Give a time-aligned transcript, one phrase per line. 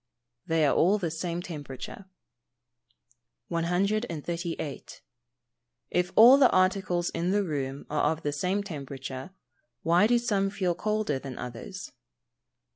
[0.47, 2.05] _They are all of the same temperature.
[3.49, 5.01] 138.
[5.93, 9.29] _If all the articles in the room are of the same temperature,
[9.83, 11.91] why do some feel colder than others?